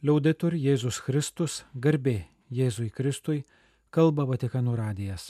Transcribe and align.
Liaudetur 0.00 0.54
Jėzus 0.56 0.96
Kristus, 1.04 1.58
garbė 1.76 2.22
Jėzui 2.48 2.86
Kristui, 2.88 3.42
kalba 3.92 4.24
Vatikanų 4.24 4.72
radijas. 4.78 5.26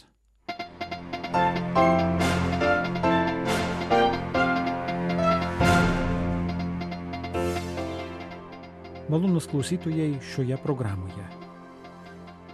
Malonus 9.11 9.51
klausytojai 9.51 10.21
šioje 10.23 10.61
programoje. 10.63 11.27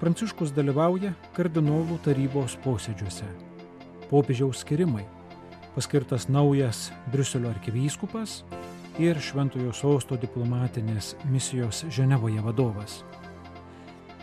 Pranciškus 0.00 0.56
dalyvauja 0.56 1.12
kardinolų 1.36 2.00
tarybos 2.06 2.56
posėdžiuose. 2.64 3.28
Popiežiaus 4.08 4.64
skirimai. 4.64 5.04
Paskirtas 5.76 6.30
naujas 6.32 6.86
Briuselio 7.12 7.52
arkivyskupas 7.52 8.40
ir 8.98 9.18
Šventojo 9.20 9.72
Sosto 9.76 10.16
diplomatinės 10.16 11.14
misijos 11.28 11.84
Ženevoje 11.92 12.40
vadovas. 12.40 13.02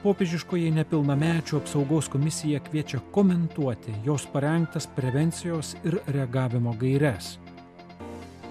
Popiežiškoji 0.04 0.72
nepilnamečių 0.76 1.62
apsaugos 1.62 2.10
komisija 2.12 2.60
kviečia 2.66 3.00
komentuoti 3.16 3.94
jos 4.04 4.26
parengtas 4.34 4.90
prevencijos 4.96 5.76
ir 5.86 6.00
reagavimo 6.08 6.74
gairias. 6.82 7.38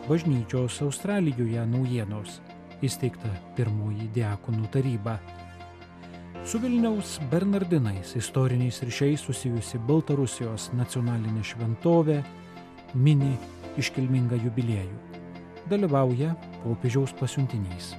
Bažnyčios 0.08 0.80
Australijoje 0.86 1.66
naujienos 1.74 2.40
įsteigta 2.82 3.28
pirmoji 3.58 4.08
diakonų 4.16 4.72
taryba. 4.72 5.18
Su 6.46 6.58
Vilniaus 6.58 7.18
Bernardinais 7.30 8.16
istoriniais 8.18 8.80
ryšiais 8.82 9.22
susijusi 9.28 9.78
Baltarusijos 9.86 10.70
nacionalinė 10.74 11.44
šventovė 11.46 12.22
mini 12.94 13.36
iškilmingą 13.78 14.40
jubiliejų. 14.48 15.11
Dalyvauja 15.70 16.34
popiežiaus 16.64 17.12
pasiuntinys. 17.18 17.92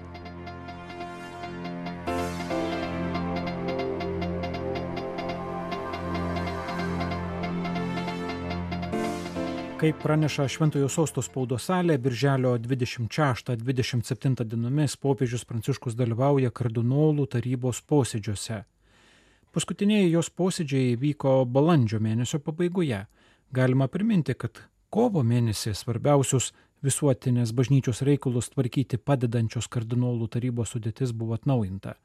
Kaip 9.83 9.97
praneša 9.99 10.47
Šventojo 10.47 10.87
Sosto 10.87 11.19
spaudo 11.19 11.57
salė, 11.59 11.97
birželio 11.99 12.53
26-27 12.55 14.45
dienomis 14.47 14.93
popiežius 14.95 15.43
Pranciškus 15.43 15.97
dalyvauja 15.99 16.51
kardinolų 16.55 17.25
tarybos 17.33 17.81
posėdžiuose. 17.91 18.61
Paskutiniai 19.51 20.07
jos 20.07 20.29
posėdžiai 20.31 20.95
vyko 21.01 21.43
balandžio 21.45 21.99
mėnesio 21.99 22.39
pabaigoje. 22.39 23.01
Galima 23.51 23.89
priminti, 23.91 24.33
kad 24.39 24.63
kovo 24.87 25.19
mėnesį 25.19 25.75
svarbiausius 25.75 26.53
visuotinės 26.83 27.53
bažnyčios 27.55 28.01
reikalus 28.03 28.51
tvarkyti 28.51 28.99
padedančios 28.99 29.69
kardinolų 29.71 30.27
tarybos 30.35 30.75
sudėtis 30.75 31.13
buvo 31.15 31.37
atnaujinta. 31.37 31.95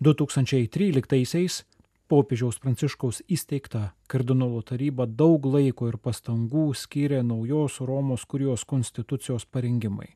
2013-aisiais 0.00 1.64
popiežiaus 2.10 2.60
Pranciškaus 2.62 3.20
įsteigta 3.30 3.90
kardinolų 4.10 4.62
taryba 4.70 5.06
daug 5.06 5.44
laiko 5.46 5.90
ir 5.90 5.98
pastangų 5.98 6.70
skyrė 6.78 7.20
naujos 7.26 7.80
Romos 7.86 8.24
kurijos 8.30 8.64
konstitucijos 8.64 9.44
parengimai. 9.46 10.08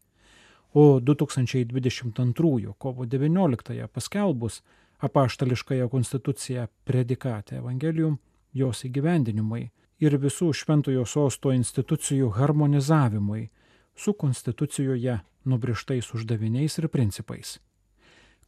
O 0.74 0.98
2022 0.98 2.74
kovo 2.78 3.06
19 3.06 3.86
paskelbus 3.92 4.62
apaštališkąją 4.98 5.88
konstituciją 5.88 6.66
predikatę 6.84 7.58
Evangelium, 7.60 8.18
jos 8.54 8.84
įgyvendinimui 8.86 9.68
ir 10.02 10.16
visų 10.18 10.50
šventojo 10.54 11.04
sosto 11.06 11.52
institucijų 11.54 12.32
harmonizavimui 12.38 13.48
su 13.96 14.12
konstitucijoje 14.12 15.18
nubrištais 15.44 16.14
uždaviniais 16.14 16.78
ir 16.78 16.88
principais. 16.88 17.58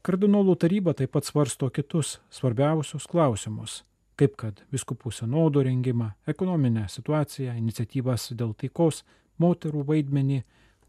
Kardinolų 0.06 0.54
taryba 0.62 0.94
taip 0.94 1.12
pat 1.16 1.26
svarsto 1.26 1.68
kitus 1.70 2.20
svarbiausius 2.30 3.08
klausimus, 3.10 3.80
kaip 4.16 4.36
kad 4.38 4.62
viskupų 4.72 5.10
senodo 5.12 5.64
rengimą, 5.66 6.12
ekonominę 6.30 6.86
situaciją, 6.88 7.56
iniciatyvas 7.58 8.30
dėl 8.38 8.54
taikos, 8.54 9.02
moterų 9.42 9.82
vaidmenį, 9.90 10.44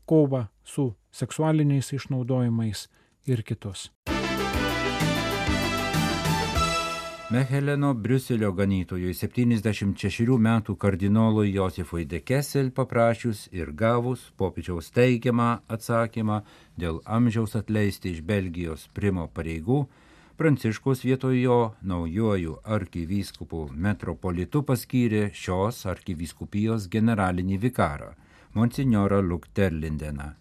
kovą 0.07 0.45
su 0.63 0.93
seksualiniais 1.11 1.91
išnaudojimais 1.97 2.87
ir 3.25 3.43
kitus. 3.43 3.89
Meheleno 7.29 7.89
Briuselio 7.93 8.53
ganytojui 8.55 9.11
76 9.11 10.37
metų 10.39 10.77
kardinolui 10.79 11.49
Josifui 11.51 12.05
de 12.07 12.21
Kessel 12.23 12.69
paprašius 12.71 13.41
ir 13.51 13.73
gavus 13.81 14.21
popiežiaus 14.39 14.87
teigiamą 14.95 15.49
atsakymą 15.67 16.37
dėl 16.79 17.01
amžiaus 17.17 17.57
atleisti 17.59 18.13
iš 18.15 18.21
Belgijos 18.31 18.87
primo 18.95 19.27
pareigų, 19.27 19.81
Pranciškus 20.37 21.03
vietoj 21.03 21.35
jo 21.41 21.59
naujojų 21.81 22.55
arkivyskupų 22.77 23.61
metropolitų 23.73 24.63
paskyrė 24.71 25.23
šios 25.33 25.83
arkivyskupijos 25.91 26.87
generalinį 26.93 27.57
vikarą, 27.67 28.11
monsignorą 28.55 29.19
Lukterlindeną. 29.25 30.31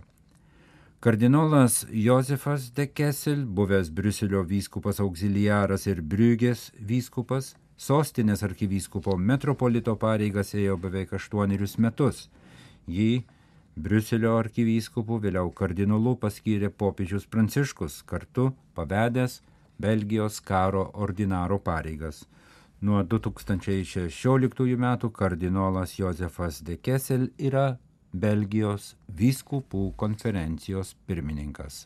Kardinolas 1.03 1.85
Josefas 1.91 2.69
de 2.71 2.87
Kessel, 2.87 3.43
buvęs 3.45 3.89
Briuselio 3.91 4.43
vyskupas 4.47 5.01
auxiliaras 5.03 5.83
ir 5.87 5.99
Briugės 5.99 6.69
vyskupas, 6.79 7.57
sostinės 7.75 8.43
arkivyskupo 8.47 9.17
metropolito 9.17 9.97
pareigas 9.99 10.53
ėjo 10.55 10.77
beveik 10.79 11.11
aštuonerius 11.17 11.75
metus. 11.77 12.29
Jį 12.87 13.25
Briuselio 13.75 14.37
arkivyskupu 14.37 15.19
vėliau 15.19 15.51
kardinolu 15.51 16.15
paskyrė 16.21 16.69
popiežius 16.69 17.27
Pranciškus, 17.27 17.99
kartu 18.07 18.53
pavedęs 18.77 19.41
Belgijos 19.81 20.39
karo 20.39 20.85
ordinaro 20.93 21.59
pareigas. 21.59 22.23
Nuo 22.83 22.99
2016 23.07 24.73
metų 24.75 25.09
kardinolas 25.15 25.93
Josefas 25.95 26.57
de 26.67 26.75
Kessel 26.83 27.29
yra 27.39 27.77
Belgijos 28.11 28.89
vyskupų 29.07 29.93
konferencijos 29.95 30.91
pirmininkas. 31.07 31.85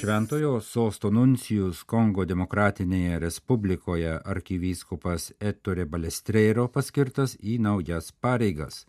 Šventojo 0.00 0.58
sosto 0.66 1.12
nuncijus 1.14 1.84
Kongo 1.86 2.26
demokratinėje 2.26 3.22
respublikoje 3.22 4.18
arkivyskupas 4.34 5.30
Ettore 5.38 5.86
Balestrero 5.86 6.66
paskirtas 6.66 7.38
į 7.38 7.60
naujas 7.62 8.10
pareigas. 8.10 8.82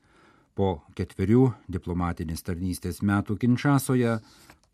Po 0.58 0.82
ketverių 0.98 1.52
diplomatinės 1.70 2.42
tarnystės 2.50 3.06
metų 3.06 3.38
Kinčasoje 3.46 4.18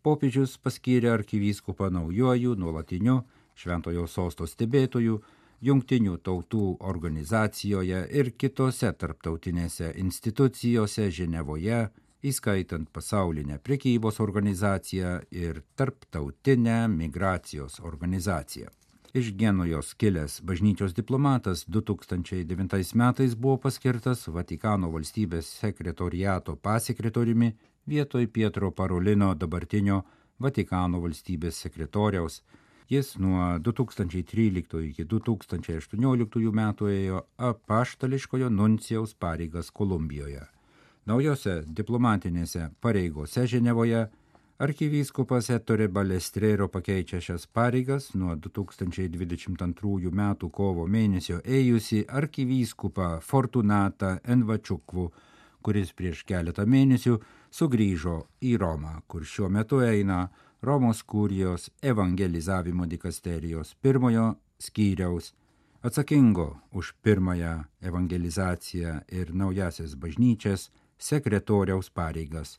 popiežius 0.00 0.56
paskyrė 0.56 1.12
arkivyskupą 1.12 1.92
naujojų 1.92 2.56
nuolatiniu 2.56 3.20
Šventojo 3.54 4.06
sosto 4.10 4.46
stebėtojų, 4.46 5.18
jungtinių 5.64 6.18
tautų 6.26 6.64
organizacijoje 6.84 8.04
ir 8.20 8.30
kitose 8.36 8.92
tarptautinėse 8.92 9.92
institucijose 10.02 11.10
Ženevoje, 11.10 11.88
įskaitant 12.24 12.88
pasaulinę 12.92 13.58
prekybos 13.58 14.20
organizaciją 14.20 15.18
ir 15.30 15.60
tarptautinę 15.76 16.86
migracijos 16.88 17.80
organizaciją. 17.80 18.72
Iš 19.14 19.28
Genujos 19.38 19.92
kilęs 19.94 20.40
bažnyčios 20.42 20.94
diplomatas 20.94 21.64
2009 21.68 22.94
metais 22.94 23.36
buvo 23.36 23.60
paskirtas 23.66 24.26
Vatikano 24.26 24.90
valstybės 24.90 25.52
sekretoriato 25.60 26.56
pasekretoriumi 26.56 27.52
vietoj 27.86 28.26
Pietro 28.26 28.72
Parolino 28.72 29.28
dabartinio 29.38 30.00
Vatikano 30.40 30.98
valstybės 31.04 31.60
sekretoriaus 31.62 32.40
Jis 32.88 33.16
nuo 33.16 33.58
2013 33.58 34.82
iki 34.90 35.04
2018 35.08 36.50
metų 36.52 36.90
ėjo 36.92 37.22
apaštališkojo 37.40 38.50
nuncijaus 38.52 39.14
pareigas 39.14 39.70
Kolumbijoje. 39.72 40.42
Naujose 41.08 41.62
diplomatinėse 41.64 42.68
pareigose 42.84 43.46
Ženevoje 43.48 44.04
Arkivyskupas 44.58 45.48
Ettore 45.50 45.88
Balestrero 45.88 46.68
pakeičia 46.68 47.20
šias 47.20 47.46
pareigas 47.46 48.12
nuo 48.14 48.36
2022 48.36 50.12
m. 50.12 50.22
kovo 50.52 50.86
mėnesio 50.86 51.40
ėjusi 51.40 52.04
arkivyskupą 52.06 53.18
Fortunatą 53.20 54.18
Envačiukvų, 54.24 55.10
kuris 55.64 55.92
prieš 55.96 56.22
keletą 56.28 56.68
mėnesių 56.68 57.18
sugrįžo 57.50 58.20
į 58.44 58.56
Romą, 58.60 59.00
kur 59.08 59.24
šiuo 59.24 59.48
metu 59.48 59.80
eina 59.80 60.28
Romos 60.64 61.02
kurijos 61.02 61.70
evangelizavimo 61.82 62.86
dikasterijos 62.86 63.74
pirmojo 63.74 64.34
skyriaus 64.58 65.34
atsakingo 65.82 66.56
už 66.72 66.92
pirmąją 67.02 67.64
evangelizaciją 67.82 69.00
ir 69.08 69.34
naujasias 69.34 69.94
bažnyčias 69.94 70.70
sekretoriaus 70.98 71.90
pareigas 71.90 72.58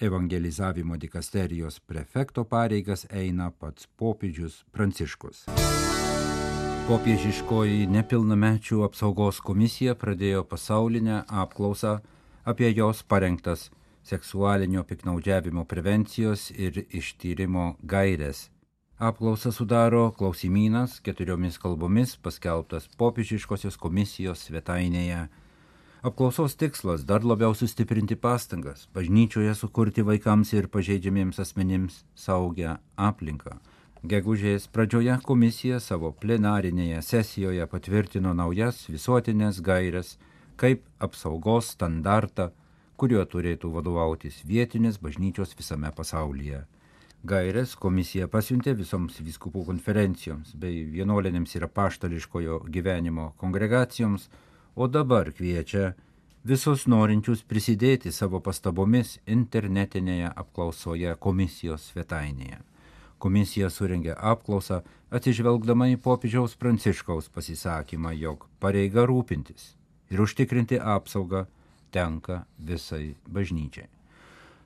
evangelizavimo 0.00 0.96
dikasterijos 0.96 1.80
prefekto 1.80 2.44
pareigas 2.44 3.06
eina 3.10 3.50
pats 3.50 3.86
popiežius 3.96 4.64
Pranciškus. 4.72 5.46
Popiežiškoji 6.88 7.86
nepilnamečių 7.86 8.82
apsaugos 8.88 9.38
komisija 9.40 9.94
pradėjo 9.94 10.42
pasaulinę 10.42 11.22
apklausą 11.28 12.00
apie 12.44 12.74
jos 12.76 13.02
parengtas 13.02 13.70
seksualinio 14.04 14.84
piknaudžiavimo 14.84 15.64
prevencijos 15.64 16.50
ir 16.50 16.84
ištyrimo 16.90 17.74
gairės. 17.82 18.48
Apklausą 18.98 19.50
sudaro 19.52 20.10
klausimynas 20.18 21.00
keturiomis 21.02 21.58
kalbomis 21.58 22.16
paskelbtas 22.16 22.86
popiežiškosios 23.00 23.76
komisijos 23.80 24.46
svetainėje 24.48 25.24
Apklausos 26.04 26.54
tikslas- 26.54 27.04
dar 27.10 27.24
labiau 27.24 27.54
sustiprinti 27.54 28.16
pastangas, 28.16 28.88
bažnyčioje 28.94 29.54
sukurti 29.54 30.02
vaikams 30.04 30.52
ir 30.52 30.66
pažeidžiamiems 30.68 31.38
asmenims 31.40 32.04
saugią 32.14 32.76
aplinką. 32.98 33.56
Gegužės 34.04 34.68
pradžioje 34.68 35.16
komisija 35.22 35.80
savo 35.80 36.12
plenarinėje 36.12 37.00
sesijoje 37.02 37.66
patvirtino 37.66 38.34
naujas 38.34 38.84
visuotinės 38.86 39.62
gairias 39.62 40.18
kaip 40.56 40.82
apsaugos 41.00 41.72
standartą, 41.72 42.50
kuriuo 43.04 43.26
turėtų 43.28 43.68
vadovautis 43.68 44.38
vietinės 44.48 44.96
bažnyčios 44.96 45.50
visame 45.58 45.90
pasaulyje. 45.92 46.62
Gairės 47.28 47.74
komisija 47.76 48.30
pasiuntė 48.32 48.72
visoms 48.78 49.18
viskupų 49.20 49.66
konferencijoms 49.66 50.54
bei 50.62 50.86
vienuolinėms 50.94 51.52
ir 51.58 51.66
apaštališkojo 51.66 52.62
gyvenimo 52.72 53.26
kongregacijoms, 53.42 54.30
o 54.72 54.88
dabar 54.88 55.28
kviečia 55.36 55.90
visus 56.48 56.86
norinčius 56.88 57.42
prisidėti 57.44 58.12
savo 58.12 58.40
pastabomis 58.46 59.18
internetinėje 59.36 60.30
apklausoje 60.32 61.12
komisijos 61.26 61.90
svetainėje. 61.90 62.62
Komisija 63.20 63.68
suringė 63.68 64.16
apklausą 64.32 64.80
atsižvelgdama 65.12 65.90
į 65.92 66.00
popiežiaus 66.06 66.56
pranciškaus 66.56 67.28
pasisakymą, 67.36 68.14
jog 68.16 68.48
pareiga 68.64 69.04
rūpintis 69.12 69.74
ir 70.08 70.24
užtikrinti 70.24 70.80
apsaugą 70.80 71.44
tenka 71.94 72.42
visai 72.58 73.14
bažnyčiai. 73.30 73.88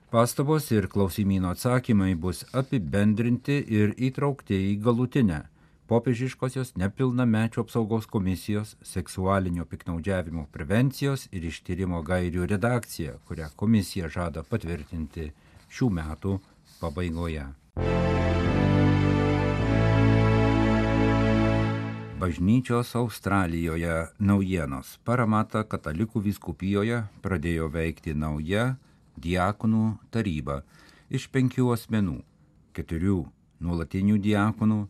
Pastabos 0.09 0.71
ir 0.73 0.87
klausimino 0.89 1.51
atsakymai 1.53 2.15
bus 2.17 2.41
apibendrinti 2.57 3.59
ir 3.79 3.93
įtraukti 4.09 4.57
į 4.71 4.75
galutinę 4.81 5.43
popiežiškosios 5.89 6.75
nepilnamečių 6.77 7.63
apsaugos 7.63 8.05
komisijos 8.09 8.75
seksualinio 8.85 9.65
piknaudžiavimo 9.69 10.45
prevencijos 10.53 11.27
ir 11.33 11.45
ištyrimo 11.49 12.03
gairių 12.05 12.45
redakcija, 12.53 13.17
kurią 13.29 13.49
komisija 13.57 14.09
žada 14.13 14.45
patvirtinti 14.45 15.31
šių 15.69 15.91
metų 16.01 16.37
pabaigoje. 16.81 17.49
Bažnyčios 22.19 22.95
Australijoje 22.99 24.09
naujienos. 24.19 24.97
Paramata 25.07 25.63
katalikų 25.63 26.19
viskupijoje 26.25 26.97
pradėjo 27.23 27.69
veikti 27.71 28.11
nauja 28.11 28.75
diakonų 29.15 29.85
taryba 30.11 30.61
iš 31.09 31.29
penkių 31.31 31.71
asmenų- 31.75 32.17
keturių 32.75 33.19
nuolatinių 33.63 34.17
diakonų, 34.19 34.81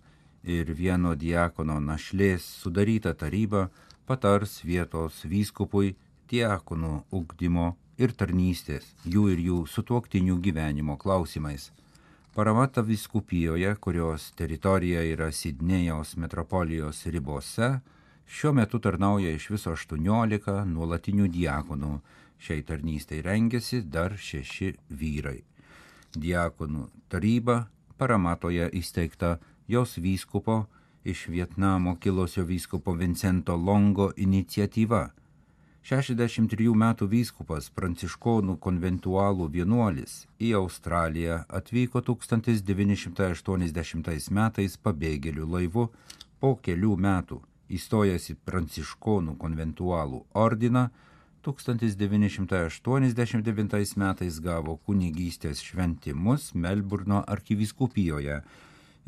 ir 0.43 0.71
vieno 0.73 1.15
diakono 1.15 1.79
našlės 1.79 2.45
sudaryta 2.63 3.13
taryba 3.13 3.69
patars 4.07 4.61
vietos 4.63 5.23
vyskupui 5.25 5.95
diakonų 6.31 7.03
ugdymo 7.11 7.75
ir 7.97 8.13
tarnystės, 8.13 8.85
jų 9.05 9.27
ir 9.33 9.39
jų 9.49 9.59
sutuoktinių 9.67 10.39
gyvenimo 10.41 10.97
klausimais. 10.97 11.71
Paramata 12.35 12.81
viskupijoje, 12.81 13.71
kurios 13.81 14.27
teritorija 14.37 15.01
yra 15.01 15.31
Sidnėjaus 15.33 16.13
metropolijos 16.21 17.01
ribose, 17.09 17.69
šiuo 18.29 18.51
metu 18.53 18.77
tarnauja 18.79 19.31
iš 19.33 19.47
viso 19.55 19.73
18 19.73 20.65
nuolatinių 20.69 21.25
diakonų. 21.33 21.93
Šiai 22.39 22.61
tarnystai 22.63 23.23
rengiasi 23.25 23.81
dar 23.81 24.13
šeši 24.13 24.69
vyrai. 25.01 25.41
Diakonų 26.15 26.85
taryba 27.09 27.65
Paramatoje 27.97 28.69
įsteigta 28.77 29.39
jos 29.67 29.97
vyskupo 29.97 30.61
iš 31.03 31.27
Vietnamo 31.33 31.95
kilusio 31.99 32.45
vyskupo 32.45 32.93
Vincento 32.93 33.57
Longo 33.57 34.11
iniciatyva. 34.15 35.09
63 35.89 36.69
metų 36.77 37.07
vyskupas 37.09 37.65
pranciškonų 37.73 38.61
konventualų 38.61 39.49
vienuolis 39.55 40.27
į 40.37 40.51
Australiją 40.59 41.39
atvyko 41.59 42.03
1980 42.05 44.29
metais 44.37 44.77
pabėgėlių 44.85 45.45
laivu. 45.49 45.89
Po 46.39 46.55
kelių 46.61 46.93
metų 46.93 47.41
įstojęs 47.73 48.29
į 48.29 48.37
pranciškonų 48.45 49.33
konventualų 49.41 50.29
ordiną 50.37 50.93
1989 51.47 53.97
metais 54.03 54.35
gavo 54.45 54.77
kunigystės 54.85 55.57
šventimus 55.65 56.53
Melburno 56.53 57.25
arkivyskupijoje 57.25 58.37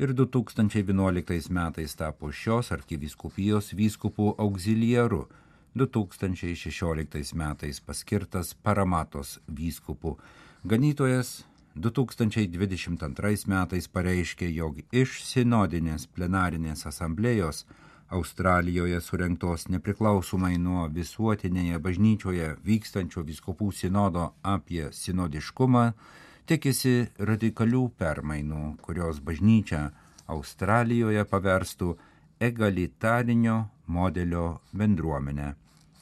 ir 0.02 0.08
2011 0.18 1.46
metais 1.60 1.94
tapo 1.94 2.34
šios 2.34 2.74
arkiviskupijos 2.74 3.70
vyskupų 3.70 4.34
auxiliaru, 4.34 5.30
2016 5.74 7.34
metais 7.34 7.80
paskirtas 7.80 8.54
Paramatos 8.54 9.38
vyskupų. 9.48 10.16
Ganytojas 10.64 11.42
2022 11.74 13.46
metais 13.48 13.88
pareiškė, 13.88 14.50
jog 14.52 14.82
iš 14.92 15.22
sinodinės 15.24 16.06
plenarinės 16.06 16.86
asamblėjos 16.86 17.64
Australijoje 18.12 18.98
surinktos 19.00 19.70
nepriklausomai 19.72 20.58
nuo 20.60 20.84
visuotinėje 20.92 21.78
bažnyčioje 21.80 22.50
vykstančio 22.64 23.24
viskupų 23.24 23.70
sinodo 23.72 24.34
apie 24.44 24.90
sinodiškumą 24.92 25.86
tikisi 26.46 27.06
radikalių 27.16 27.86
permainų, 27.96 28.76
kurios 28.84 29.20
bažnyčią 29.24 29.86
Australijoje 30.32 31.24
paverstų 31.30 31.94
egalitarinio 32.48 33.56
modelio 33.86 34.60
bendruomenę. 34.72 35.54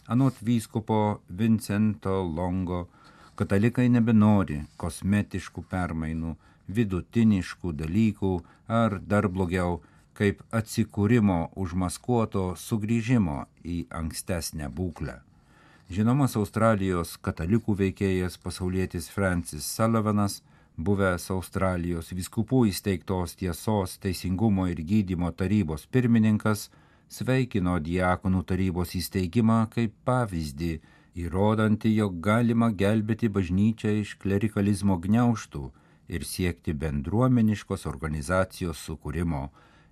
Anot 0.06 0.34
vyskupo 0.42 1.20
Vincento 1.38 2.14
Longo, 2.36 2.88
katalikai 3.36 3.88
nebenori 3.92 4.62
kosmetiškų 4.80 5.64
permainų, 5.70 6.34
vidutiniškų 6.76 7.72
dalykų 7.82 8.32
ar 8.80 8.96
dar 9.12 9.28
blogiau, 9.28 9.80
kaip 10.16 10.40
atsikūrimo 10.52 11.38
užmaskuoto 11.56 12.54
sugrįžimo 12.56 13.36
į 13.64 13.76
ankstesnę 14.00 14.68
būklę. 14.80 15.20
Žinomas 15.90 16.36
Australijos 16.40 17.16
katalikų 17.20 17.76
veikėjas 17.84 18.40
pasaulietis 18.40 19.08
Francis 19.12 19.68
Sullivanas, 19.76 20.40
buvęs 20.86 21.30
Australijos 21.34 22.12
viskupų 22.16 22.64
įsteigtos 22.70 23.36
tiesos, 23.40 23.98
teisingumo 24.02 24.66
ir 24.70 24.80
gydymo 24.86 25.30
tarybos 25.36 25.86
pirmininkas, 25.92 26.68
sveikino 27.10 27.76
diakonų 27.82 28.42
tarybos 28.46 28.94
įsteigimą 28.98 29.60
kaip 29.74 29.94
pavyzdį, 30.08 30.72
įrodantį, 31.24 31.94
jog 32.02 32.20
galima 32.24 32.70
gelbėti 32.70 33.28
bažnyčią 33.28 33.96
iš 34.02 34.14
klerikalizmo 34.22 34.96
gniauštų 35.02 35.64
ir 36.10 36.24
siekti 36.26 36.74
bendruomeniškos 36.74 37.86
organizacijos 37.90 38.80
sukūrimo. 38.86 39.48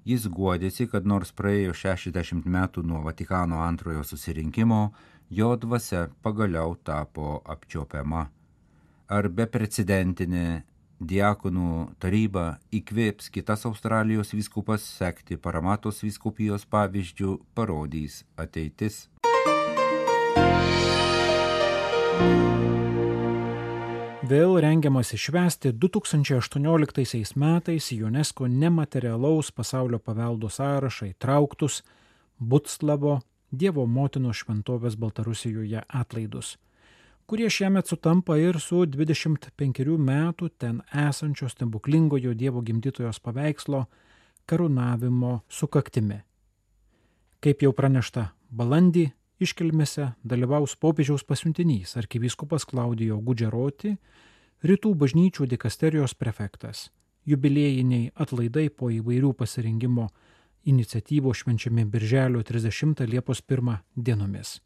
Jis 0.08 0.24
guodėsi, 0.32 0.86
kad 0.88 1.06
nors 1.06 1.34
praėjo 1.36 1.74
60 1.76 2.46
metų 2.48 2.82
nuo 2.86 3.02
Vatikano 3.04 3.60
antrojo 3.66 4.06
susirinkimo, 4.06 4.80
jo 5.28 5.52
dvasia 5.60 6.08
pagaliau 6.22 6.78
tapo 6.82 7.42
apčiopiama. 7.44 8.28
Ar 9.08 9.28
beprecedentinė 9.28 10.46
diakonų 11.00 11.94
taryba 12.02 12.58
įkvėps 12.74 13.30
kitas 13.34 13.66
Australijos 13.68 14.34
viskupas 14.34 14.82
sekti 14.82 15.38
paramatos 15.38 16.02
viskupijos 16.02 16.66
pavyzdžių, 16.66 17.38
parodys 17.54 18.24
ateitis. 18.36 19.06
vėl 24.28 24.58
rengiamas 24.60 25.14
išvesti 25.16 25.70
2018 25.72 27.36
metais 27.40 27.86
UNESCO 27.92 28.48
nematerialaus 28.48 29.48
pasaulio 29.56 29.98
paveldo 29.98 30.50
sąrašą 30.52 31.08
įtrauktus 31.14 31.80
Butslavo 32.38 33.20
Dievo 33.50 33.86
motinos 33.86 34.42
šventovės 34.42 34.98
Baltarusijoje 35.00 35.80
atlaidus, 35.88 36.58
kurie 37.28 37.50
šiemet 37.50 37.86
sutampa 37.86 38.38
ir 38.40 38.56
su 38.56 38.86
25 38.88 39.96
metų 40.00 40.48
ten 40.56 40.80
esančio 40.96 41.48
stebuklingojo 41.52 42.32
Dievo 42.34 42.62
gimdytojos 42.64 43.20
paveikslo 43.20 43.82
karūnavimo 44.48 45.32
sukaktimi. 45.48 46.22
Kaip 47.44 47.60
jau 47.62 47.74
pranešta, 47.76 48.30
balandį 48.48 49.10
iškilmėse 49.44 50.06
dalyvaus 50.24 50.74
popiežiaus 50.80 51.26
pasiuntinys 51.28 51.98
arkivyskupas 52.00 52.64
Klaudijo 52.64 53.20
Gudžeroti, 53.20 53.92
rytų 54.64 54.94
bažnyčių 55.02 55.50
dikasterijos 55.52 56.16
prefektas. 56.16 56.88
Jubiliejiniai 57.28 58.08
atlaidai 58.16 58.70
po 58.72 58.88
įvairių 58.88 59.34
pasirinkimo 59.36 60.08
iniciatyvos 60.64 61.44
švenčiami 61.44 61.84
Birželio 61.84 62.40
30 62.40 63.04
Liepos 63.04 63.44
1 63.44 63.76
dienomis. 63.94 64.62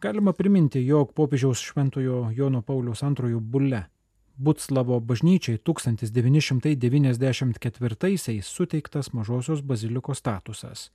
Galima 0.00 0.32
priminti, 0.32 0.86
jog 0.86 1.12
popiežiaus 1.16 1.60
šventojo 1.64 2.30
Jono 2.36 2.62
Pauliaus 2.62 3.02
II 3.02 3.40
bulle 3.40 3.82
Butslavo 4.36 5.00
bažnyčiai 5.00 5.58
1994-aisiais 5.58 8.44
suteiktas 8.44 9.12
mažosios 9.12 9.62
bazilikos 9.62 10.18
statusas. 10.18 10.92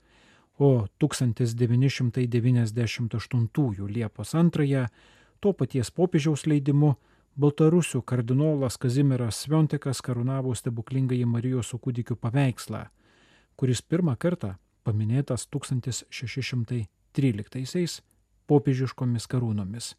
O 0.58 0.88
1998 1.00 3.88
Liepos 3.88 4.34
2 4.34 4.88
to 5.40 5.54
paties 5.54 5.92
popiežiaus 5.92 6.46
leidimu 6.46 6.96
Baltarusių 7.36 8.02
kardinolas 8.06 8.78
Kazimiras 8.78 9.36
Sviontikas 9.42 10.02
karūnavo 10.06 10.54
stebuklingąjį 10.54 11.26
Marijos 11.26 11.68
su 11.74 11.78
kūdikiu 11.80 12.16
paveikslą, 12.22 12.86
kuris 13.56 13.82
pirmą 13.82 14.16
kartą 14.20 14.56
paminėtas 14.84 15.48
1613 15.50 18.11
popiežiškomis 18.52 19.30
karūnomis, 19.32 19.94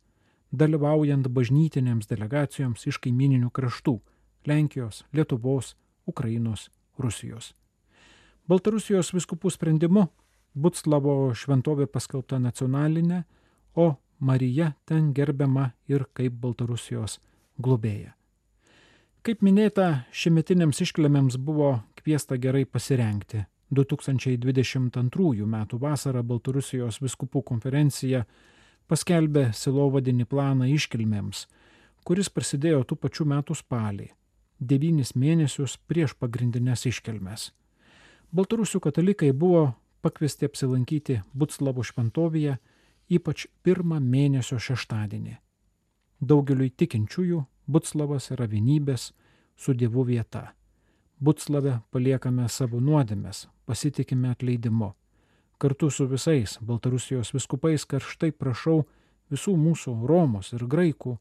dalyvaujant 0.52 1.28
bažnytinėms 1.32 2.10
delegacijoms 2.10 2.84
iš 2.90 3.00
kaimininių 3.00 3.50
kraštų- 3.50 3.98
Lenkijos, 4.48 5.04
Lietuvos, 5.12 5.74
Ukrainos, 6.06 6.68
Rusijos. 6.98 7.54
Baltarusijos 8.48 9.12
viskupų 9.14 9.50
sprendimu 9.50 10.08
Butslavo 10.54 11.32
šventovė 11.32 11.86
paskelbta 11.88 12.38
nacionalinė, 12.38 13.22
o 13.74 13.96
Marija 14.20 14.74
ten 14.84 15.12
gerbiama 15.16 15.72
ir 15.88 16.04
kaip 16.12 16.34
Baltarusijos 16.42 17.20
globėja. 17.58 18.12
Kaip 19.22 19.40
minėta, 19.40 20.04
šiemetiniams 20.12 20.82
išklemėms 20.84 21.38
buvo 21.38 21.78
kviesta 21.96 22.36
gerai 22.36 22.64
pasirengti. 22.66 23.46
2022 23.72 25.46
m. 25.46 25.56
vasarą 25.80 26.22
Baltarusijos 26.22 27.00
viskupų 27.00 27.42
konferencija 27.42 28.26
paskelbė 28.88 29.48
silovadinį 29.56 30.26
planą 30.28 30.68
iškilmėms, 30.74 31.46
kuris 32.04 32.28
prasidėjo 32.28 32.84
tų 32.84 32.98
pačių 33.00 33.28
metų 33.32 33.56
spalį, 33.56 34.10
devynis 34.60 35.14
mėnesius 35.16 35.78
prieš 35.88 36.12
pagrindinės 36.20 36.84
iškilmes. 36.90 37.50
Baltarusių 38.32 38.80
katalikai 38.80 39.32
buvo 39.32 39.70
pakviesti 40.04 40.48
apsilankyti 40.50 41.22
Butslavo 41.32 41.84
šventovėje, 41.84 42.58
ypač 43.08 43.46
pirmą 43.64 44.00
mėnesio 44.00 44.58
šeštadienį. 44.60 45.38
Daugeliui 46.20 46.70
tikinčiųjų 46.70 47.44
Butslavas 47.66 48.30
yra 48.34 48.46
vienybės 48.50 49.12
su 49.56 49.74
Dievu 49.74 50.04
vieta. 50.04 50.52
Butslave 51.22 51.76
paliekame 51.94 52.48
savo 52.50 52.80
nuodėmės, 52.82 53.44
pasitikime 53.66 54.32
atleidimu. 54.32 54.88
Kartu 55.62 55.90
su 55.94 56.08
visais 56.10 56.56
Baltarusijos 56.66 57.30
viskupais 57.30 57.84
karštai 57.86 58.32
prašau 58.34 58.80
visų 59.30 59.54
mūsų 59.54 59.94
Romos 60.10 60.50
ir 60.56 60.64
Graikų 60.66 61.12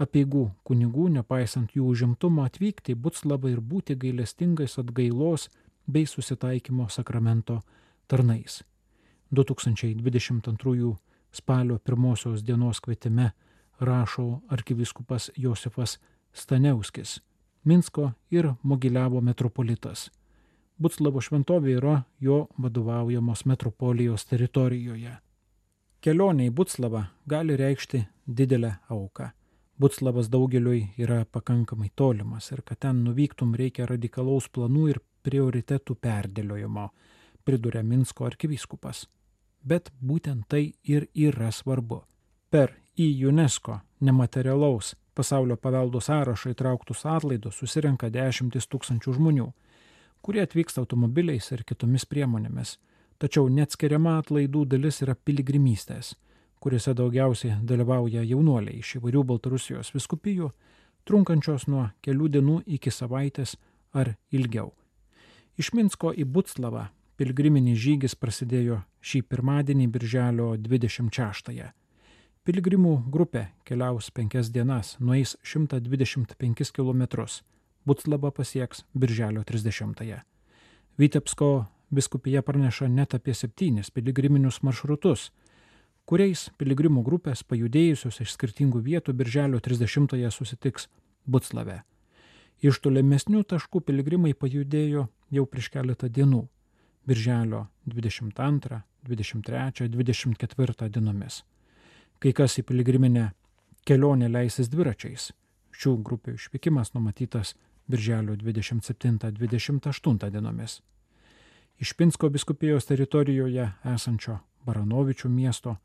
apieigų 0.00 0.46
kunigų, 0.64 1.10
nepaisant 1.18 1.74
jų 1.76 1.90
užimtumo, 1.92 2.46
atvykti 2.48 2.94
į 2.94 3.00
Butslavą 3.04 3.52
ir 3.52 3.60
būti 3.60 3.98
gailestingais 4.00 4.78
atgailos 4.80 5.50
bei 5.84 6.08
susitaikymo 6.08 6.88
sakramento 6.88 7.60
tarnais. 8.08 8.62
2022 9.30 10.96
spalio 11.36 11.78
pirmosios 11.78 12.42
dienos 12.48 12.80
kvietime 12.80 13.34
rašo 13.80 14.40
arkivyskupas 14.48 15.30
Josefas 15.36 15.98
Staneuskis, 16.32 17.18
Minsko 17.64 18.10
ir 18.30 18.52
Mogiliavo 18.62 19.20
metropolitas. 19.24 20.10
Butslavo 20.76 21.20
šventovė 21.24 21.76
yra 21.78 21.94
jo 22.20 22.48
vadovaujamos 22.60 23.44
metropolijos 23.48 24.26
teritorijoje. 24.28 25.14
Kelionė 26.04 26.50
į 26.50 26.52
Butslavą 26.58 27.06
gali 27.24 27.56
reikšti 27.56 28.02
didelę 28.26 28.74
auką. 28.92 29.30
Butslavas 29.80 30.28
daugeliui 30.28 30.90
yra 31.00 31.24
pakankamai 31.24 31.88
tolimas 31.96 32.50
ir 32.52 32.60
kad 32.62 32.82
ten 32.84 33.00
nuvyktum 33.06 33.54
reikia 33.56 33.86
radikalaus 33.88 34.50
planų 34.52 34.88
ir 34.92 35.00
prioritetų 35.24 35.96
perdėliojimo 36.04 36.90
priduria 37.44 37.82
Minsko 37.82 38.26
arkivyskupas. 38.28 39.06
Bet 39.64 39.88
būtent 40.00 40.44
tai 40.48 40.74
ir 40.84 41.08
yra 41.14 41.48
svarbu. 41.52 42.02
Per 42.50 42.76
į 43.00 43.08
UNESCO 43.28 43.80
nematerialaus 44.04 44.92
pasaulio 45.14 45.56
paveldo 45.56 46.00
sąrašą 46.00 46.52
įtrauktus 46.54 47.04
atlaidus 47.06 47.60
susirenka 47.60 48.10
dešimtis 48.10 48.68
tūkstančių 48.72 49.14
žmonių, 49.18 49.46
kurie 50.22 50.42
atvyksta 50.44 50.82
automobiliais 50.82 51.50
ir 51.52 51.64
kitomis 51.68 52.06
priemonėmis. 52.10 52.78
Tačiau 53.22 53.48
neatskiriama 53.48 54.18
atlaidų 54.20 54.64
dalis 54.72 55.00
yra 55.04 55.14
piligrimystės, 55.14 56.14
kuriuose 56.60 56.94
daugiausiai 56.98 57.60
dalyvauja 57.62 58.24
jaunuoliai 58.26 58.80
iš 58.80 58.96
įvairių 58.98 59.22
Baltarusijos 59.30 59.94
viskupijų, 59.94 60.50
trunkančios 61.06 61.68
nuo 61.68 61.86
kelių 62.02 62.32
dienų 62.36 62.58
iki 62.78 62.90
savaitės 62.90 63.54
ar 63.92 64.16
ilgiau. 64.34 64.72
Iš 65.60 65.70
Minsko 65.76 66.10
į 66.10 66.26
Butslavą 66.26 66.88
Pilgriminis 67.14 67.78
žygis 67.78 68.16
prasidėjo 68.18 68.80
šį 69.04 69.20
pirmadienį 69.30 69.86
birželio 69.94 70.48
26-ąją. 70.58 71.68
Pilgrimų 72.44 73.06
grupė 73.08 73.46
keliaus 73.64 74.10
penkias 74.12 74.50
dienas, 74.52 74.98
nueis 75.00 75.30
125 75.48 76.72
km. 76.76 77.04
Butslaba 77.88 78.30
pasieks 78.36 78.82
birželio 78.92 79.40
30-ąją. 79.48 80.18
Vitebsko 81.00 81.48
biskupija 81.88 82.42
praneša 82.44 82.90
net 82.92 83.16
apie 83.16 83.32
septynis 83.32 83.88
piligriminius 83.88 84.60
maršrutus, 84.60 85.30
kuriais 86.04 86.50
piligrimų 86.60 87.06
grupės 87.06 87.46
pajudėjusios 87.48 88.20
iš 88.20 88.36
skirtingų 88.36 88.84
vietų 88.90 89.16
birželio 89.16 89.62
30-ąją 89.64 90.28
susitiks 90.28 90.90
Butslave. 91.24 91.80
Iš 92.60 92.82
tolimesnių 92.84 93.40
taškų 93.54 93.80
piligrimai 93.88 94.36
pajudėjo 94.36 95.08
jau 95.32 95.48
prieš 95.48 95.72
keletą 95.72 96.12
dienų 96.12 96.44
birželio 97.08 97.64
22, 97.88 98.84
23, 99.08 99.88
24 99.96 100.92
dienomis. 100.92 101.40
Kai 102.18 102.32
kas 102.32 102.58
į 102.58 102.62
piligriminę 102.68 103.30
kelionę 103.84 104.28
leisis 104.32 104.68
dviračiais. 104.72 105.32
Šių 105.74 106.02
grupių 106.06 106.34
išvykimas 106.38 106.94
numatytas 106.94 107.54
birželio 107.90 108.36
27-28 108.36 110.30
dienomis. 110.30 110.82
Iš 111.78 111.92
Pinsko 111.98 112.28
biskupijos 112.30 112.86
teritorijoje 112.86 113.72
esančio 113.94 114.38
Baranovičių 114.64 115.28
miesto 115.28 115.76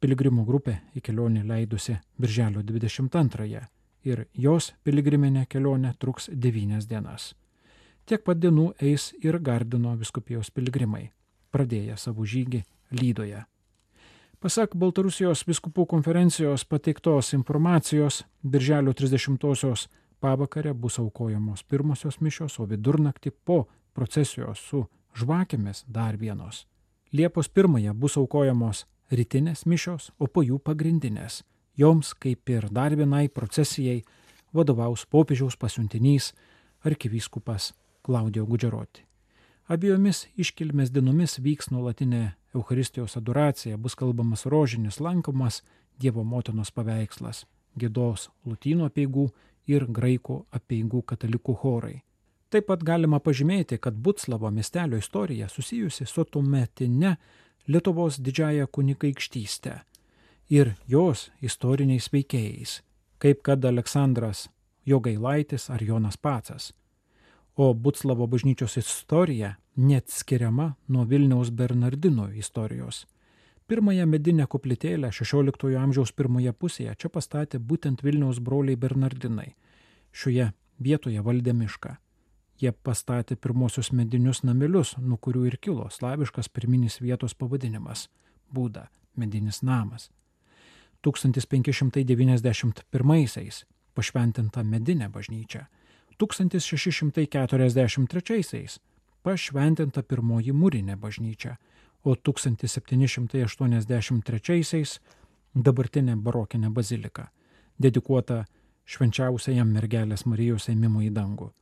piligrimų 0.00 0.46
grupė 0.48 0.78
į 0.96 1.02
kelionę 1.04 1.42
leidusi 1.44 1.98
birželio 2.16 2.62
22 2.64 3.60
ir 4.08 4.24
jos 4.32 4.72
piligriminė 4.84 5.44
kelionė 5.50 5.94
truks 5.98 6.30
9 6.32 6.88
dienas. 6.88 7.34
Tiek 8.06 8.24
pat 8.24 8.40
dienų 8.40 8.72
eis 8.80 9.12
ir 9.20 9.38
Gardino 9.38 9.92
viskupijos 10.00 10.50
piligrimai, 10.50 11.10
pradėję 11.52 11.96
savo 12.00 12.24
žygį 12.24 12.64
Lydoje. 12.96 13.49
Pasak 14.40 14.72
Baltarusijos 14.72 15.42
viskupų 15.44 15.84
konferencijos 15.84 16.62
pateiktos 16.64 17.34
informacijos, 17.36 18.22
birželio 18.40 18.94
30-osios 18.96 19.82
pavakarę 20.16 20.72
bus 20.72 20.96
aukojamos 20.98 21.60
pirmosios 21.68 22.22
mišios, 22.24 22.56
o 22.56 22.64
vidurnaktį 22.64 23.34
po 23.44 23.66
procesijos 23.92 24.62
su 24.64 24.86
žvakėmis 25.12 25.84
dar 25.92 26.16
vienos. 26.16 26.62
Liepos 27.12 27.52
1 27.52 27.92
bus 27.92 28.16
aukojamos 28.16 28.86
rytinės 29.12 29.66
mišios, 29.66 30.08
o 30.18 30.24
po 30.24 30.40
jų 30.40 30.56
pagrindinės. 30.64 31.42
Joms, 31.76 32.14
kaip 32.16 32.48
ir 32.48 32.70
dar 32.72 32.96
vienai 32.96 33.28
procesijai, 33.28 34.00
vadovaus 34.56 35.04
popiežiaus 35.04 35.60
pasiuntinys 35.60 36.32
arkivyskupas 36.80 37.74
Klaudijo 38.00 38.48
Gudžeroti. 38.48 39.04
Abiejomis 39.68 40.30
iškilmės 40.40 40.88
dienomis 40.96 41.36
vyks 41.44 41.68
nuolatinė 41.70 42.39
Euharistijos 42.54 43.16
adoracija, 43.16 43.76
bus 43.76 43.94
kalbamas 43.94 44.46
rožinis, 44.46 45.00
lankomas 45.00 45.62
Dievo 46.00 46.24
motinos 46.24 46.70
paveikslas. 46.72 47.46
gėdos 47.78 48.30
lutynų 48.44 48.88
apieigų 48.88 49.28
ir 49.66 49.86
graikų 49.86 50.44
apieigų 50.50 51.02
katalikų 51.02 51.54
chorai. 51.62 52.02
Taip 52.50 52.66
pat 52.66 52.82
galima 52.82 53.20
pažymėti, 53.20 53.78
kad 53.78 53.94
Butslavo 53.94 54.50
miestelio 54.50 54.98
istorija 54.98 55.48
susijusi 55.48 56.06
su 56.06 56.24
tuometinė 56.24 57.16
Lietuvos 57.68 58.18
didžiaja 58.18 58.66
kunigaikštystė 58.66 59.76
ir 60.50 60.72
jos 60.88 61.28
istoriniais 61.40 62.08
veikėjais, 62.12 62.80
kaip 63.22 63.42
kad 63.46 63.64
Aleksandras 63.64 64.48
Jogailaitis 64.86 65.68
ar 65.70 65.82
Jonas 65.82 66.16
Pacas. 66.16 66.72
O 67.62 67.74
Butslavo 67.74 68.26
bažnyčios 68.26 68.76
istorija 68.76 69.54
neatskiriama 69.76 70.74
nuo 70.88 71.04
Vilniaus 71.04 71.50
Bernardino 71.50 72.30
istorijos. 72.32 73.06
Pirmąją 73.66 74.06
medinę 74.06 74.46
koplytėlę 74.46 75.10
XVI 75.12 75.76
amžiaus 75.76 76.12
pirmoje 76.12 76.52
pusėje 76.52 76.94
čia 76.96 77.08
pastatė 77.12 77.58
būtent 77.58 78.02
Vilniaus 78.06 78.40
broliai 78.40 78.76
Bernardinai. 78.76 79.54
Šioje 80.12 80.52
vietoje 80.78 81.20
valdė 81.26 81.52
mišką. 81.58 81.96
Jie 82.62 82.72
pastatė 82.72 83.36
pirmosius 83.36 83.92
medinius 83.92 84.42
namelius, 84.42 84.96
nuo 84.96 85.18
kurių 85.18 85.46
ir 85.50 85.56
kilo 85.60 85.90
slaviškas 85.90 86.48
pirminis 86.48 87.00
vietos 87.00 87.34
pavadinimas- 87.34 88.08
būda, 88.56 88.86
medinis 89.16 89.62
namas. 89.62 90.10
1591 91.02 93.64
pašventinta 93.94 94.62
medinė 94.64 95.08
bažnyčia, 95.12 95.66
1643 96.20 98.78
pašventinta 99.24 100.02
pirmoji 100.02 100.52
mūrinė 100.52 100.96
bažnyčia, 101.00 101.56
o 102.04 102.14
1783 102.14 105.00
dabartinė 105.54 106.16
barokinė 106.16 106.70
bazilika, 106.70 107.30
dedikuota 107.78 108.44
švenčiausiajam 108.84 109.68
mergelės 109.72 110.26
Marijos 110.26 110.68
ėmimo 110.72 111.02
į 111.04 111.10
dangų. 111.14 111.52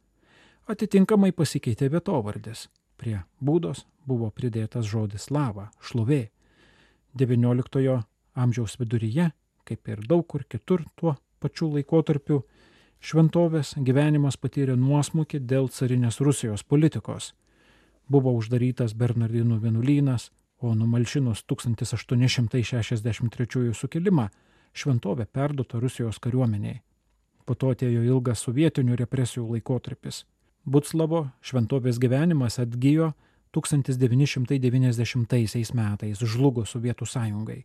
Atitinkamai 0.69 1.33
pasikeitė 1.33 1.89
vietovardis. 1.93 2.69
Prie 2.99 3.23
būdos 3.41 3.87
buvo 4.07 4.31
pridėtas 4.35 4.87
žodis 4.91 5.31
lava, 5.31 5.71
šlovė. 5.81 6.31
XIX 7.19 8.03
amžiaus 8.35 8.79
viduryje, 8.81 9.31
kaip 9.65 9.89
ir 9.89 10.07
daug 10.07 10.27
kur 10.27 10.45
kitur 10.45 10.85
tuo 10.97 11.17
pačiu 11.41 11.73
laikotarpiu, 11.73 12.45
šventovės 13.01 13.75
gyvenimas 13.79 14.37
patyrė 14.37 14.77
nuosmukį 14.77 15.41
dėl 15.41 15.69
carinės 15.69 16.21
Rusijos 16.21 16.63
politikos 16.63 17.35
buvo 18.09 18.33
uždarytas 18.37 18.95
Bernardinų 18.97 19.61
vienuolynas, 19.63 20.31
o 20.59 20.75
numalšinus 20.75 21.45
1863 21.47 23.75
sukilimą 23.75 24.29
šventovė 24.75 25.27
perduota 25.33 25.81
Rusijos 25.81 26.19
kariuomeniai. 26.19 26.81
Po 27.47 27.55
to 27.55 27.71
atėjo 27.73 28.03
ilgas 28.05 28.39
sovietinių 28.45 28.97
represijų 28.99 29.53
laikotarpis. 29.53 30.25
Butslavo 30.69 31.29
šventovės 31.41 31.99
gyvenimas 32.03 32.59
atgyjo 32.61 33.13
1990 33.55 35.75
metais 35.75 36.19
žlugo 36.19 36.65
Sovietų 36.67 37.07
sąjungai. 37.07 37.65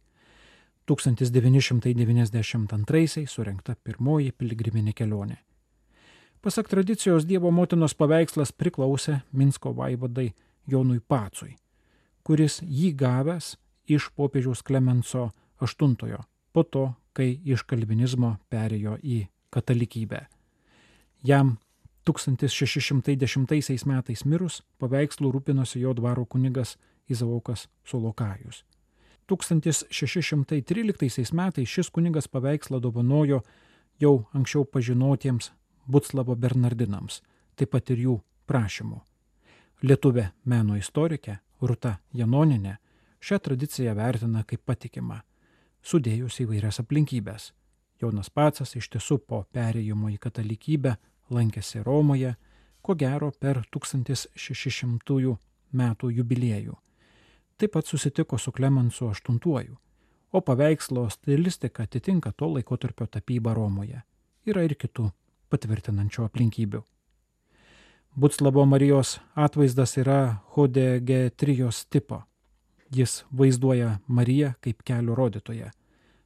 1992 0.90 3.28
surinkta 3.28 3.76
pirmoji 3.84 4.32
piligriminė 4.32 4.94
kelionė. 4.94 5.38
Pasak 6.44 6.68
tradicijos 6.68 7.24
Dievo 7.24 7.48
motinos 7.56 7.94
paveikslas 7.96 8.52
priklausė 8.52 9.22
Minsko 9.32 9.72
vaivadai 9.78 10.34
Jonui 10.68 11.00
Pacui, 11.00 11.56
kuris 12.24 12.60
jį 12.64 12.92
gavęs 13.00 13.56
iš 13.88 14.10
popiežiaus 14.16 14.64
Klemenso 14.64 15.30
VIII, 15.62 16.18
po 16.52 16.64
to, 16.64 16.94
kai 17.16 17.40
iš 17.46 17.64
kalvinizmo 17.64 18.38
perėjo 18.52 18.98
į 19.00 19.28
katalikybę. 19.56 20.28
Jam 21.24 21.58
1610 22.04 23.88
metais 23.88 24.26
mirus 24.26 24.64
paveikslų 24.84 25.32
rūpinosi 25.32 25.80
jo 25.80 25.94
dvaro 25.96 26.26
kunigas 26.26 26.76
Izaukas 27.08 27.70
Solokajus. 27.88 28.66
1613 29.30 31.34
metais 31.34 31.70
šis 31.70 31.90
kunigas 31.90 32.28
paveikslą 32.28 32.80
dovanojo 32.80 33.42
jau 34.00 34.26
anksčiau 34.34 34.66
pažinotiems 34.66 35.52
Butslavo 35.88 36.36
Bernardinams, 36.36 37.22
taip 37.56 37.74
pat 37.76 37.90
ir 37.92 38.06
jų 38.06 38.20
prašymu. 38.48 39.02
Lietuvė 39.84 40.30
meno 40.48 40.78
istorikė 40.80 41.38
Ruta 41.62 41.98
Janoninė 42.14 42.78
šią 43.24 43.40
tradiciją 43.40 43.96
vertina 43.96 44.44
kaip 44.48 44.64
patikimą, 44.66 45.20
sudėjus 45.84 46.40
įvairias 46.44 46.80
aplinkybės. 46.84 47.52
Jonas 48.02 48.30
Pacas 48.30 48.76
iš 48.76 48.90
tiesų 48.96 49.20
po 49.28 49.44
perėjimo 49.56 50.10
į 50.12 50.18
katalikybę 50.24 50.96
lankėsi 51.32 51.84
Romoje, 51.84 52.34
ko 52.84 52.96
gero 53.00 53.32
per 53.32 53.62
1600 53.72 55.36
metų 55.72 56.12
jubiliejų. 56.20 56.76
Taip 57.64 57.72
pat 57.72 57.86
susitiko 57.86 58.38
su 58.38 58.52
Klemensu 58.52 59.08
VIII, 59.08 59.76
o 60.32 60.42
paveikslo 60.42 61.10
stilistika 61.10 61.84
atitinka 61.84 62.32
to 62.32 62.48
laikotarpio 62.54 63.06
tapybą 63.08 63.54
Romoje. 63.56 64.02
Yra 64.46 64.66
ir 64.68 64.74
kitų 64.76 65.06
patvirtinančių 65.48 66.26
aplinkybių. 66.26 66.82
Butslabo 68.20 68.66
Marijos 68.66 69.22
atvaizdas 69.36 69.96
yra 69.98 70.18
hodegetrijos 70.58 71.86
tipo. 71.86 72.20
Jis 72.92 73.24
vaizduoja 73.32 73.94
Mariją 74.08 74.52
kaip 74.60 74.84
kelio 74.84 75.16
rodytoją, 75.16 75.72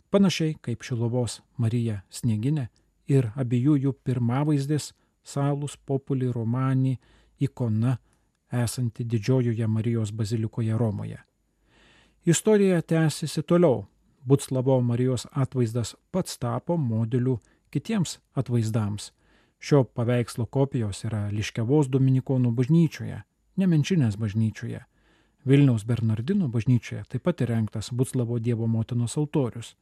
panašiai 0.10 0.58
kaip 0.62 0.82
Šilovos 0.82 1.44
Marija 1.58 2.00
Snieginė 2.10 2.66
ir 3.08 3.30
abiejų 3.36 3.78
jų 3.86 3.94
pirmavaizdis 4.04 4.90
Salus 5.24 5.78
Populi 5.78 6.34
Romani 6.34 6.98
ikona 7.40 8.00
esanti 8.52 9.06
didžiojoje 9.06 9.68
Marijos 9.68 10.12
bazilikoje 10.12 10.78
Romoje. 10.78 11.27
Istorija 12.28 12.82
tęsiasi 12.82 13.44
toliau. 13.44 13.86
Butslavo 14.26 14.82
Marijos 14.82 15.28
atvaizdas 15.32 15.96
pats 16.12 16.38
tapo 16.38 16.78
modeliu 16.78 17.40
kitiems 17.72 18.20
atvaizdams 18.36 19.12
Šio 19.60 19.84
paveikslo 19.84 20.46
kopijos 20.46 21.06
yra 21.08 21.30
Liškevos 21.32 21.88
Dominikonų 21.90 22.52
bažnyčioje, 22.52 23.22
Nemenčinės 23.58 24.18
bažnyčioje. 24.20 24.84
Vilniaus 25.48 25.86
Bernardino 25.88 26.50
bažnyčioje 26.52 27.06
taip 27.10 27.24
pat 27.24 27.42
įrengtas 27.42 27.94
Butslavo 27.96 28.40
Dievo 28.40 28.68
motinos 28.68 29.18
altorius. 29.18 29.78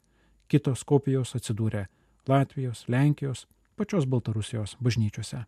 Kitos 0.47 0.85
kopijos 0.85 1.33
atsidūrė 1.35 1.87
Latvijos, 2.27 2.85
Lenkijos, 2.87 3.47
pačios 3.75 4.05
Baltarusijos 4.05 4.77
bažnyčiose. 4.79 5.47